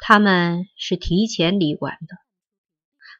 [0.00, 2.16] 他们是提前离馆的，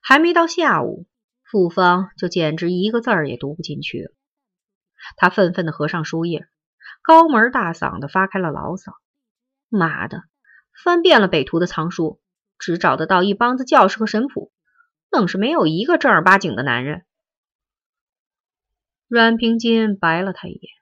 [0.00, 1.06] 还没到下午，
[1.42, 4.12] 傅芳就简直一个字儿也读不进去了。
[5.16, 6.48] 他愤愤的合上书页，
[7.02, 8.92] 高门大嗓的发开了牢骚
[9.68, 10.22] ：“妈的，
[10.82, 12.20] 翻遍了北图的藏书，
[12.58, 14.52] 只找得到一帮子教士和神父，
[15.10, 17.04] 愣是没有一个正儿八经的男人。”
[19.08, 20.72] 阮平金白了他一眼：“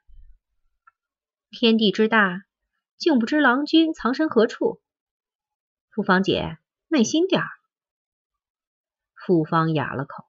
[1.51, 2.43] 天地之大，
[2.97, 4.81] 竟不知郎君藏身何处？”
[5.97, 7.49] 傅芳姐，耐心点儿。
[9.15, 10.27] 傅芳哑了口。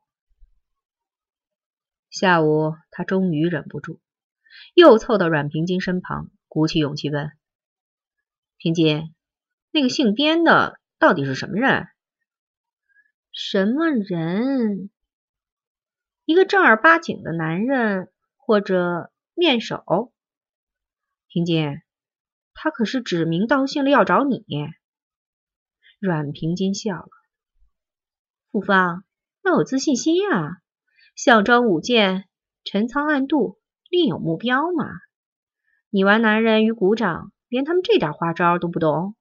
[2.09, 3.99] 下午，他终于忍不住，
[4.75, 7.33] 又凑到阮平金身旁，鼓起勇气问
[8.55, 9.13] ：“平金，
[9.71, 11.89] 那个姓边的到底是什么人？
[13.33, 14.89] 什么人？
[16.23, 20.13] 一个正儿八经的男人，或者面首？
[21.27, 21.81] 平金，
[22.53, 24.45] 他可是指名道姓的要找你。”
[25.99, 27.09] 阮平金笑了
[28.51, 29.03] ：“傅芳
[29.43, 30.61] 要有自信心啊，
[31.15, 32.29] 项庄舞剑，
[32.63, 34.85] 陈仓暗度，另有目标嘛。
[35.89, 39.15] 你玩男人与股掌，连他们这点花招都不懂。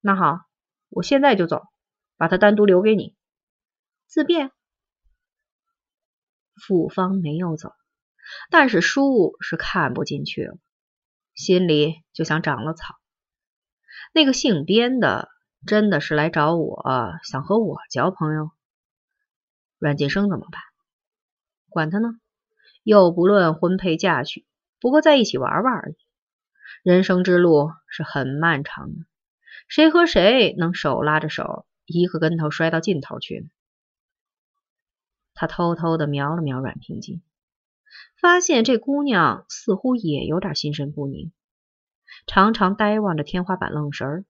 [0.00, 0.40] 那好，
[0.88, 1.62] 我现在就走，
[2.16, 3.14] 把他单独留给你
[4.06, 4.50] 自便。”
[6.60, 7.72] 傅芳没有走，
[8.50, 10.58] 但是书是看不进去了，
[11.34, 12.99] 心里就像长了草。
[14.12, 15.28] 那个姓边的
[15.66, 16.82] 真的是来找我，
[17.22, 18.50] 想和我交朋友。
[19.78, 20.60] 阮晋生怎么办？
[21.68, 22.18] 管他呢，
[22.82, 24.44] 又不论婚配嫁娶，
[24.80, 25.96] 不过在一起玩玩而已。
[26.82, 29.06] 人生之路是很漫长的，
[29.68, 33.48] 谁和谁能手拉着手，一个跟头摔到尽头去呢？
[35.34, 37.22] 他偷偷的瞄了瞄阮平金，
[38.20, 41.32] 发现这姑娘似乎也有点心神不宁。
[42.26, 44.24] 常常呆望着天花板愣神儿，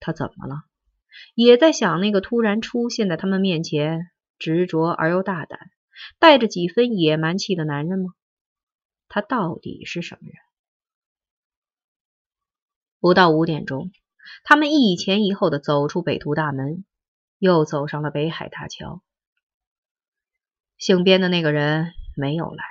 [0.00, 0.64] 他怎么了？
[1.34, 5.70] 也在想那个突然出现在他们面前、执着而又大胆、
[6.18, 8.12] 带着几分野蛮气的男人吗？
[9.08, 10.34] 他到底是什么人？
[13.00, 13.90] 不到五点钟，
[14.44, 16.84] 他们一前一后的走出北图大门，
[17.38, 19.02] 又走上了北海大桥。
[20.76, 22.64] 姓边的那个人没有来。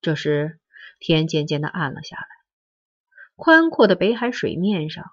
[0.00, 0.60] 这时，
[0.98, 2.33] 天渐渐的暗了下来。
[3.36, 5.10] 宽阔的北海水面上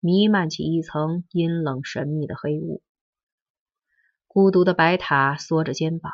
[0.00, 2.82] 弥漫起一层阴冷神秘的黑雾，
[4.26, 6.12] 孤独的白塔缩着肩膀，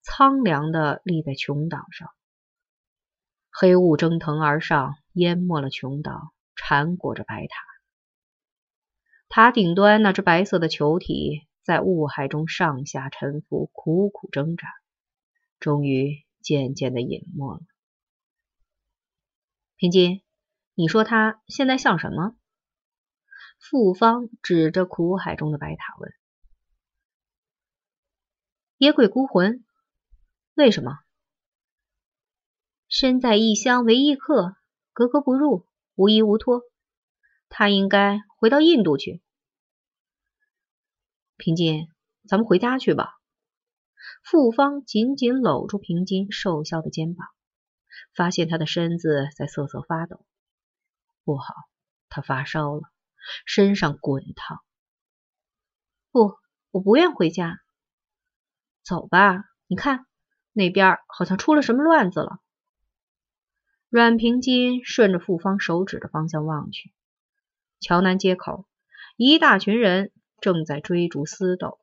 [0.00, 2.10] 苍凉的立在琼岛上。
[3.50, 7.56] 黑雾蒸腾而上，淹没了琼岛，缠裹着白塔。
[9.28, 14.68] 塔顶端那只白色的球体在雾海中上下沉浮，苦苦挣扎，
[15.58, 17.60] 终于渐渐的隐没了。
[19.76, 20.22] 平金。
[20.78, 22.36] 你说他现在像什么？
[23.58, 26.12] 傅芳指着苦海中的白塔问
[28.76, 29.64] ：“野鬼孤魂？
[30.52, 30.98] 为什么？
[32.88, 34.54] 身在异乡为异客，
[34.92, 36.60] 格格不入，无依无托。
[37.48, 39.22] 他应该回到印度去。”
[41.38, 41.88] 平金，
[42.28, 43.14] 咱们回家去吧。
[44.22, 47.26] 傅芳紧紧搂住平金瘦削的肩膀，
[48.14, 50.26] 发现他的身子在瑟瑟发抖。
[51.26, 51.54] 不好，
[52.08, 52.82] 他发烧了，
[53.46, 54.60] 身上滚烫。
[56.12, 56.36] 不，
[56.70, 57.58] 我不愿回家。
[58.84, 60.06] 走吧，你看
[60.52, 62.38] 那边好像出了什么乱子了。
[63.88, 66.94] 阮平金顺着傅芳手指的方向望去，
[67.80, 68.64] 桥南街口，
[69.16, 71.80] 一大群人正在追逐厮斗，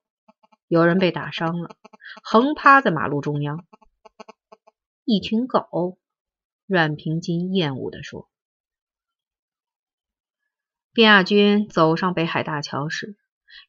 [0.69, 1.75] 有人被打伤了，
[2.23, 3.65] 横趴在马路中央。
[5.03, 5.99] 一群狗，
[6.65, 8.29] 阮平金厌恶地说。
[10.93, 13.17] 边亚军走上北海大桥时，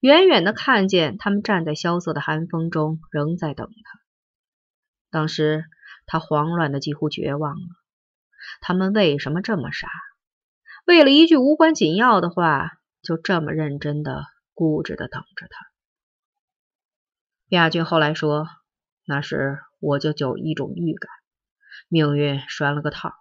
[0.01, 4.01] 远远的看见他们站在萧瑟的寒风中，仍在等他。
[5.11, 5.65] 当时
[6.05, 7.67] 他慌乱的几乎绝望了。
[8.61, 9.89] 他们为什么这么傻？
[10.85, 12.73] 为了一句无关紧要的话，
[13.03, 15.67] 就这么认真的、固执的等着他？
[17.49, 18.49] 边亚军后来说
[19.09, 21.11] ：“那时我就有一种预感，
[21.89, 23.15] 命运拴了个套，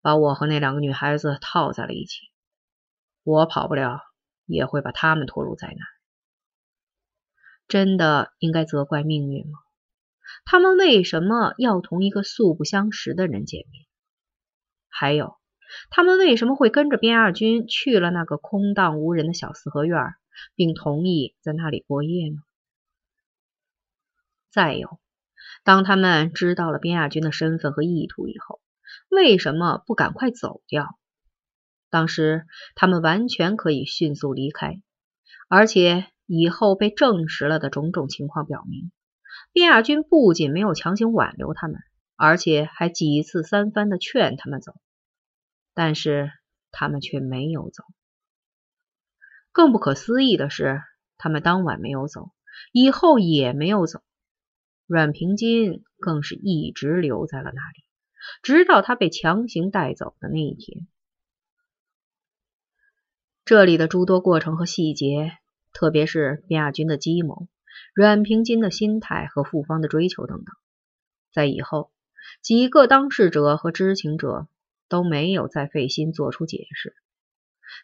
[0.00, 2.20] 把我和那两个女孩子套在了一起。”
[3.28, 4.00] 我跑不了，
[4.46, 5.76] 也会把他们拖入灾难。
[7.68, 9.58] 真的应该责怪命运吗？
[10.46, 13.84] 他们为什么要同一个素不相识的人见面？
[14.88, 15.36] 还有，
[15.90, 20.14] 他们为什么会跟着边二军去了那个空荡无人的小四合院，
[20.54, 22.38] 并同意在那里过夜呢？
[24.50, 24.98] 再有，
[25.64, 28.62] 当他们知道了边亚军的身份和意图以后，
[29.10, 30.98] 为什么不赶快走掉？
[31.90, 34.80] 当时他们完全可以迅速离开，
[35.48, 38.90] 而且以后被证实了的种种情况表明，
[39.52, 41.80] 边亚军不仅没有强行挽留他们，
[42.16, 44.72] 而且还几次三番的劝他们走，
[45.74, 46.30] 但是
[46.70, 47.84] 他们却没有走。
[49.50, 50.82] 更不可思议的是，
[51.16, 52.30] 他们当晚没有走，
[52.72, 54.02] 以后也没有走。
[54.86, 57.84] 阮平金更是一直留在了那里，
[58.42, 60.86] 直到他被强行带走的那一天。
[63.48, 65.32] 这里的诸多过程和细节，
[65.72, 67.48] 特别是边亚军的计谋、
[67.94, 70.54] 阮平金的心态和复方的追求等等，
[71.32, 71.90] 在以后
[72.42, 74.48] 几个当事者和知情者
[74.90, 76.94] 都没有再费心做出解释，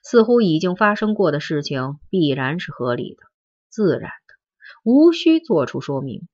[0.02, 3.22] 似乎已经发生过的事情必然是合理的、
[3.70, 4.34] 自然的，
[4.84, 6.28] 无需做出说明。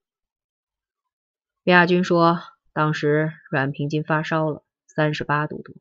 [1.63, 2.41] 亚军说
[2.75, 5.77] ：“当时阮平金发烧了，三十八度多，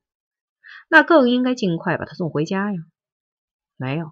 [0.87, 2.79] 那更应该尽快把他送回家呀。
[3.79, 4.11] 没有，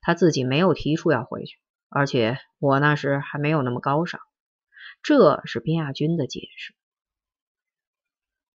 [0.00, 1.58] 他自己没有提出要回去，
[1.88, 4.20] 而且我那时还没有那么高尚。
[5.02, 6.74] 这是边亚军的解释。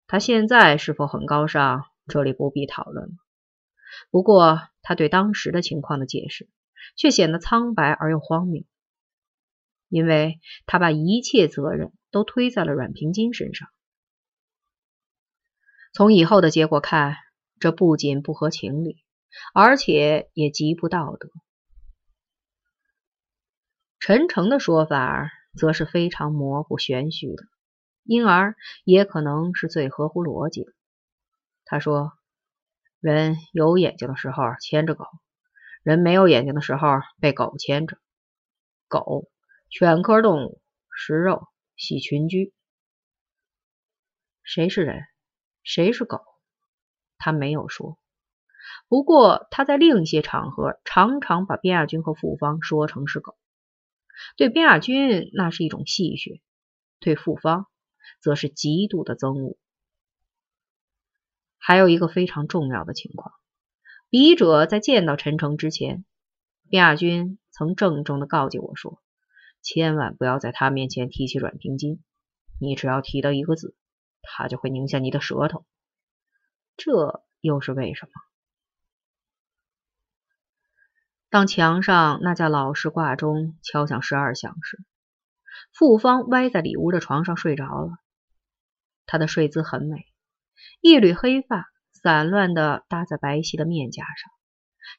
[0.07, 3.13] 他现在是否很高尚，这里不必讨论了。
[4.11, 6.47] 不过，他对当时的情况的解释
[6.95, 8.63] 却显得苍白而又荒谬，
[9.89, 13.67] 因为他把一切责任。”都推在了阮平金身上。
[15.91, 17.17] 从以后的结果看，
[17.59, 19.03] 这不仅不合情理，
[19.53, 21.29] 而且也极不道德。
[23.99, 27.43] 陈诚的说法则是非常模糊玄虚的，
[28.03, 30.71] 因而也可能是最合乎逻辑的。
[31.65, 32.13] 他说
[32.99, 35.05] ：“人有眼睛的时候牵着狗，
[35.83, 36.87] 人没有眼睛的时候
[37.19, 37.97] 被狗牵着。
[38.87, 39.29] 狗，
[39.69, 40.61] 犬科动物，
[40.95, 41.47] 食肉。”
[41.77, 42.53] 喜群居，
[44.43, 45.03] 谁是人，
[45.61, 46.21] 谁是狗？
[47.17, 47.99] 他没有说。
[48.87, 53.35] 不过他在另一些场合常常把边亚军和傅方说成是狗。
[54.37, 56.41] 对边亚军那是一种戏谑，
[56.99, 57.67] 对傅方
[58.21, 59.57] 则是极度的憎恶。
[61.57, 63.33] 还有一个非常重要的情况：
[64.09, 66.05] 笔者在见到陈诚之前，
[66.69, 69.01] 边亚军曾郑重的告诫我说。
[69.63, 72.03] 千万不要在他面前提起阮平金，
[72.61, 73.75] 你只要提到一个字，
[74.21, 75.65] 他就会拧下你的舌头。
[76.77, 78.11] 这又是为什么？
[81.35, 84.81] 当墙上那架老式挂钟敲响十二响时，
[85.73, 87.97] 傅芳歪在里屋的床上睡着了。
[89.05, 90.05] 她的睡姿很美，
[90.79, 94.31] 一缕黑发散乱的搭在白皙的面颊上，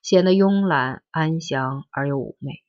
[0.03, 2.63] 显得慵懒安详而又妩媚。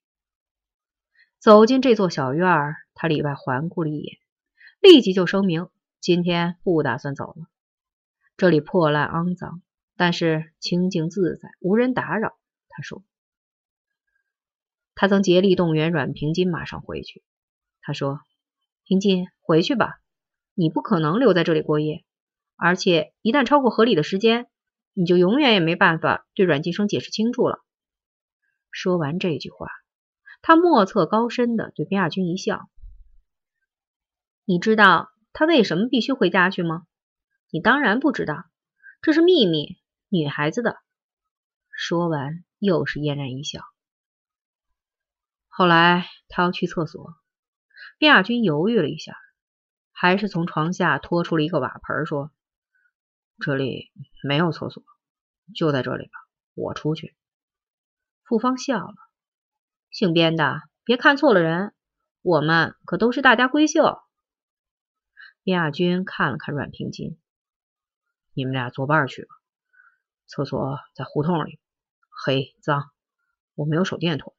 [1.37, 4.17] 走进这座小院儿，他里外环顾了一眼，
[4.79, 5.67] 立即就声明
[5.99, 7.47] 今天不打算走了。
[8.37, 9.61] 这里破烂肮脏，
[9.97, 12.37] 但是清静自在，无人打扰。
[12.69, 13.03] 他说
[14.99, 17.23] ：“他曾竭力动员阮平金马上回去。
[17.81, 18.19] 他说
[18.83, 20.01] ：‘平金，回去吧，
[20.55, 22.03] 你不可能留在这里过夜，
[22.55, 24.47] 而且一旦超过合理的时间，
[24.93, 27.63] 你就永远也没办法对阮晋生解释清楚了。’”
[28.71, 29.67] 说完这句话。
[30.41, 32.69] 他莫测高深的对边亚军一笑
[34.45, 36.87] ：“你知道他为什么必须回家去吗？
[37.51, 38.45] 你当然不知道，
[39.01, 39.77] 这是秘密，
[40.09, 40.77] 女孩子的。”
[41.75, 43.61] 说完，又是嫣然一笑。
[45.57, 47.15] 后来他要去厕所，
[47.97, 49.17] 边亚军犹豫了一下，
[49.91, 52.31] 还是从床下拖出了一个瓦盆，说
[53.43, 54.83] ：“这里没有厕所，
[55.55, 56.11] 就在这里吧，
[56.53, 57.17] 我出去。”
[58.23, 58.93] 傅芳笑了。
[59.89, 61.73] 姓边的，别看错了人，
[62.21, 63.97] 我们可都是大家闺秀。
[65.41, 67.19] 边亚军看了看阮平金，
[68.31, 69.29] 你们俩作伴去吧。
[70.27, 71.59] 厕所在胡同里，
[72.11, 72.91] 黑脏，
[73.55, 74.35] 我没有手电筒。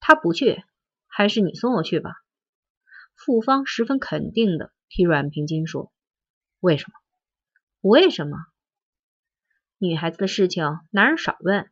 [0.00, 0.64] 他不去，
[1.06, 2.14] 还是你送我去吧。
[3.14, 5.92] 傅芳十分肯定的替阮平金说
[6.58, 6.94] ：“为什么？
[7.80, 8.36] 为什么？
[9.78, 11.70] 女孩子的事情，男人少问。”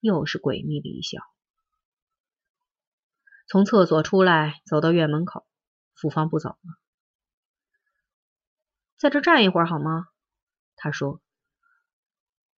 [0.00, 1.20] 又是诡秘的一笑。
[3.46, 5.46] 从厕所出来，走到院门口，
[5.94, 6.58] 傅芳不走了，
[8.96, 10.06] 在这站一会儿好吗？
[10.76, 11.20] 他说：“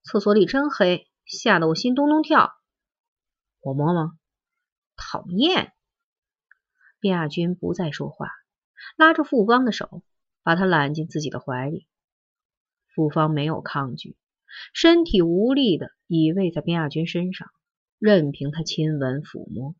[0.03, 2.53] 厕所里真黑，吓得我心咚咚跳。”
[3.59, 4.17] 我摸吗？
[4.97, 5.71] 讨厌！
[6.99, 8.31] 卞亚军不再说话，
[8.97, 10.03] 拉着傅芳的手，
[10.43, 11.87] 把她揽进自己的怀里。
[12.93, 14.17] 傅芳没有抗拒。
[14.73, 17.51] 身体无力的倚偎在边亚军身上，
[17.99, 19.75] 任凭他亲吻抚摸，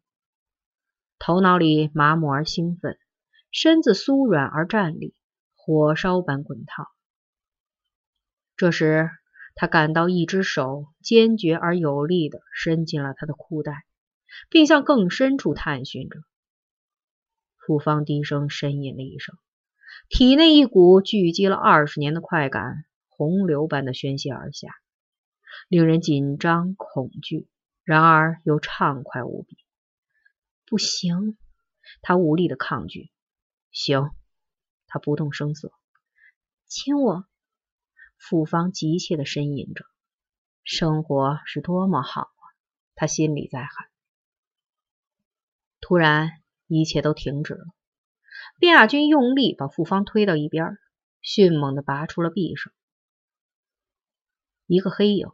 [1.17, 3.00] 头脑里麻木而兴奋，
[3.51, 5.15] 身子酥软而站立，
[5.55, 6.86] 火烧般滚烫。
[8.55, 9.09] 这时，
[9.55, 13.86] 他感到一只手坚决而有力的伸进了他的裤袋，
[14.50, 16.19] 并向更深处探寻着。
[17.57, 19.38] 傅芳低声呻吟了一声，
[20.10, 24.69] 体内一股聚集了二十年的快感洪流般的宣泄而下，
[25.67, 27.48] 令人紧张恐惧，
[27.84, 29.57] 然而又畅快无比。
[30.65, 31.38] 不行，
[32.01, 33.12] 他无力的抗拒。
[33.72, 34.12] 行，
[34.88, 35.72] 他不动声色，
[36.67, 37.25] 亲我。
[38.17, 39.86] 傅芳急切的呻吟着，
[40.63, 42.43] 生活是多么好啊！
[42.96, 43.88] 他心里在喊。
[45.88, 47.63] 突然，一切都停止了。
[48.60, 50.77] 卞亚军用力把傅芳推到一边，
[51.22, 52.72] 迅猛的拔出了匕首。
[54.65, 55.29] 一个黑影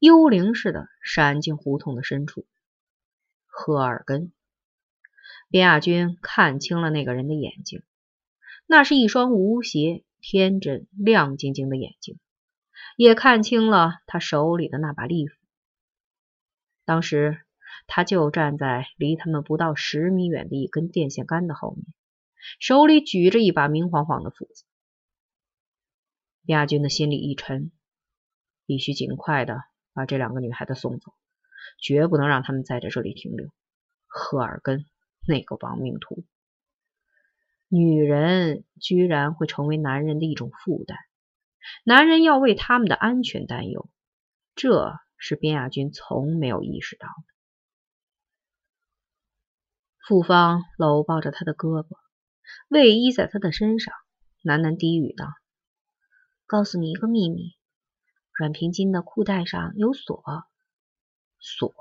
[0.00, 2.44] 幽灵似的闪进胡同的深处。
[3.46, 4.32] 赫尔根。
[5.48, 7.84] 卞亚军看清了那个人的眼睛，
[8.66, 10.04] 那是一双无邪。
[10.20, 12.18] 天真亮晶晶的眼睛，
[12.96, 15.36] 也看清了他手里的那把利斧。
[16.84, 17.44] 当时
[17.88, 21.84] 他就站在离他们不到十米远的一根电线杆的后面，
[22.60, 24.64] 手里举着一把明晃晃的斧子。
[26.42, 27.72] 亚军的心里一沉，
[28.66, 29.64] 必须尽快的
[29.94, 31.14] 把这两个女孩子送走，
[31.80, 33.48] 绝不能让他们再在这里停留。
[34.06, 34.84] 赫尔根
[35.26, 36.24] 那个亡命徒！
[37.68, 40.98] 女人居然会成为男人的一种负担，
[41.84, 43.88] 男人要为他们的安全担忧，
[44.54, 47.37] 这是边亚军从没有意识到的。
[50.08, 51.98] 傅芳搂抱着他的胳膊，
[52.70, 53.92] 偎依在他的身上，
[54.42, 55.26] 喃喃低语道
[56.48, 57.54] ：“告诉你一个秘密，
[58.32, 60.24] 阮平金的裤带上有锁。”
[61.38, 61.74] 锁？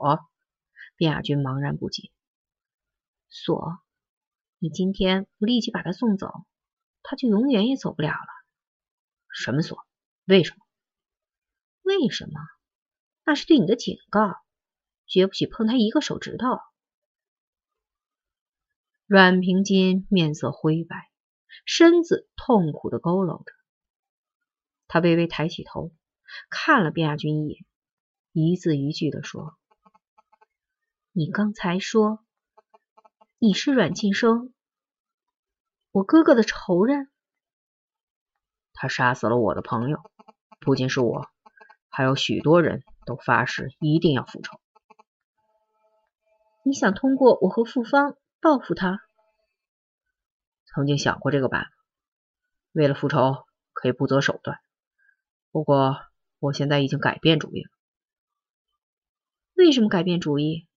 [0.98, 2.12] 卞亚军茫然不解。
[3.30, 3.80] 锁。
[4.60, 6.46] 你今天不立即把他送走，
[7.04, 8.28] 他就永远也走不了了。
[9.30, 9.88] 什么锁？
[10.26, 10.66] 为什么？
[11.82, 12.42] 为什么？
[13.24, 14.36] 那是对你的警告，
[15.06, 16.60] 绝不许碰他一个手指头。
[19.08, 21.10] 阮平金面色灰白，
[21.66, 23.52] 身子痛苦的佝偻着。
[24.88, 25.92] 他微微抬起头，
[26.50, 27.66] 看了卞亚军一眼，
[28.34, 29.58] 一字一句的说
[31.14, 32.20] ：“你刚才说。”
[33.40, 34.52] 你是阮晋生，
[35.92, 37.12] 我哥哥的仇人。
[38.74, 40.00] 他杀死了我的朋友，
[40.60, 41.28] 不仅是我，
[41.88, 44.60] 还有许多人都发誓一定要复仇。
[46.64, 49.02] 你想通过我和傅芳报复他？
[50.66, 51.72] 曾经想过这个办法，
[52.72, 54.60] 为了复仇可以不择手段。
[55.52, 55.98] 不过
[56.40, 57.70] 我现在已经改变主意了。
[59.56, 60.68] 为什么改变主意？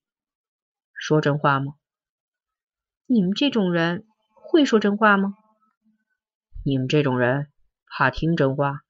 [0.93, 1.75] 说真话吗？
[3.05, 5.35] 你们这种人会说真话吗？
[6.65, 7.51] 你们这种人
[7.85, 8.81] 怕听真话？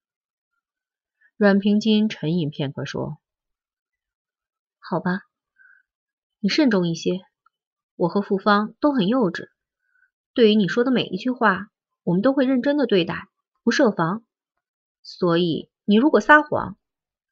[1.35, 3.17] 阮平金沉吟片刻说
[4.79, 5.23] ：“好吧，
[6.39, 7.19] 你慎重一些。
[8.01, 9.49] 我和傅芳都很幼稚，
[10.33, 11.67] 对于你说的每一句话，
[12.01, 13.27] 我们都会认真的对待，
[13.61, 14.25] 不设防。
[15.03, 16.79] 所以你如果撒谎，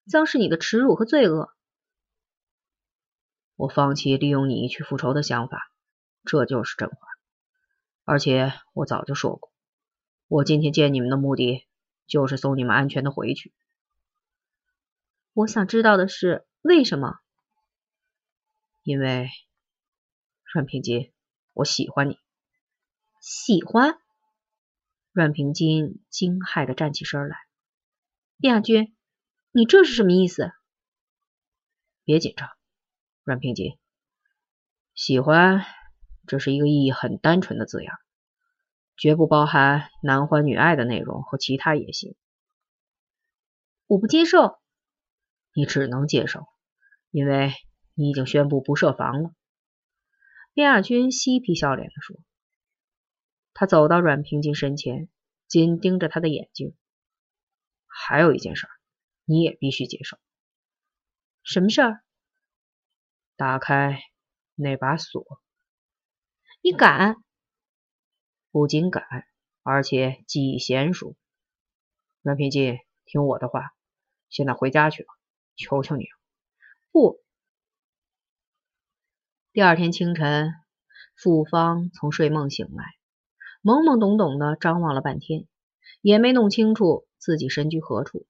[0.05, 1.51] 将是你的耻辱和罪恶。
[3.55, 5.71] 我放弃利用你去复仇的想法。”
[6.23, 6.97] 这就是真话，
[8.03, 9.51] 而且我早就说过，
[10.27, 11.65] 我今天见你们的目的
[12.05, 13.55] 就是送你们安全的回去。
[15.33, 17.15] 我想知道的是为什么？
[18.83, 19.29] 因为
[20.51, 21.13] 阮平金，
[21.53, 22.17] 我喜欢你。
[23.21, 23.99] 喜欢？
[25.11, 27.37] 阮平金惊骇的站起身来。
[28.39, 28.95] 亚军，
[29.51, 30.51] 你这是什么意思？
[32.03, 32.49] 别紧张，
[33.23, 33.77] 阮平金，
[34.95, 35.63] 喜欢。
[36.25, 37.91] 这是一个意义很单纯的字眼，
[38.97, 42.15] 绝不包含男欢女爱的内容和其他野心。
[43.85, 44.59] 我不接受，
[45.53, 46.47] 你只能接受，
[47.11, 47.53] 因为
[47.93, 49.31] 你已经宣布不设防了。
[50.59, 52.17] 卞亚军嬉皮笑脸地说。
[53.53, 55.07] 他走到阮平金身前，
[55.47, 56.75] 紧盯着他的眼睛。
[57.87, 58.67] 还有一件事，
[59.23, 60.17] 你也必须接受。
[61.43, 62.03] 什么事儿？
[63.37, 64.01] 打开
[64.55, 65.41] 那把锁。
[66.61, 67.15] 你敢？
[68.51, 69.05] 不仅敢，
[69.63, 71.15] 而且技艺娴熟。
[72.21, 73.73] 阮平金，听我的话，
[74.27, 75.13] 现在回家去吧，
[75.55, 76.19] 求求你了。
[76.91, 77.23] 不。
[79.59, 80.53] 第二天清晨，
[81.17, 82.85] 傅芳从睡梦醒来，
[83.61, 85.47] 懵懵懂懂的张望了半天，
[86.01, 88.25] 也没弄清楚自己身居何处。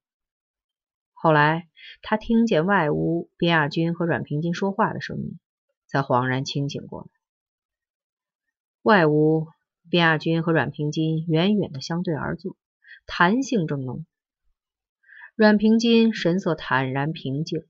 [1.14, 1.70] 后来，
[2.02, 5.40] 他听见外屋边亚军和阮平金说话的声音，
[5.86, 7.08] 才恍然清醒过来。
[8.82, 9.50] 外屋，
[9.88, 12.58] 边亚军和阮平金远远的相对而坐，
[13.06, 14.04] 谈性正浓。
[15.36, 17.68] 阮平金神色坦然平静，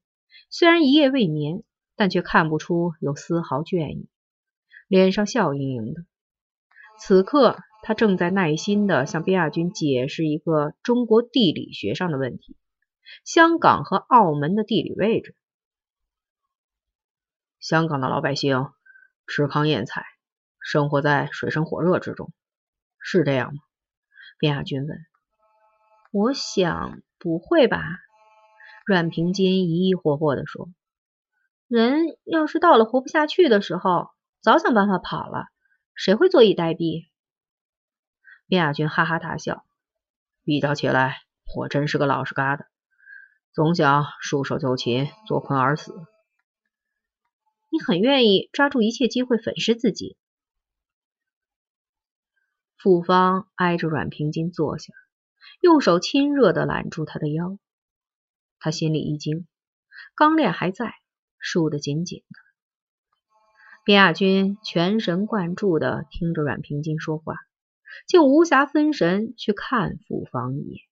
[0.49, 1.61] 虽然一夜未眠，
[1.99, 4.07] 但却看不出有丝毫倦意，
[4.87, 6.05] 脸上笑盈盈的。
[6.97, 12.55] 此刻，他正在耐心的向边亚军解释一个中国地理学上的问题：
[13.25, 15.35] 香港和澳门的地理位置。
[17.59, 18.69] 香港的老百姓
[19.27, 20.05] 吃糠咽菜，
[20.61, 22.31] 生活在水深火热之中，
[22.97, 23.59] 是这样吗？
[24.37, 24.97] 边亚军问。
[26.13, 27.01] 我想。
[27.21, 27.83] 不会吧？
[28.85, 30.69] 阮平金疑疑惑惑地说
[31.69, 34.09] ：“人要是到了活不下去的时候，
[34.41, 35.45] 早想办法跑了，
[35.93, 37.07] 谁会坐以待毙？”
[38.49, 39.65] 卞亚军哈哈大笑
[40.43, 41.21] ：“比较起来，
[41.55, 42.65] 我真是个老实疙瘩，
[43.53, 45.93] 总想束手就擒，坐困而死。
[47.69, 50.17] 你很愿意抓住一切机会粉饰自己。”
[52.81, 54.91] 傅芳挨着阮平金坐下。
[55.61, 57.57] 用手亲热的揽住他的腰，
[58.59, 59.45] 他心里一惊，
[60.15, 60.93] 钢链还在，
[61.39, 62.39] 束得紧紧的。
[63.85, 67.35] 边亚军全神贯注地听着阮平金说话，
[68.07, 70.88] 竟无暇分神去看傅芳一眼。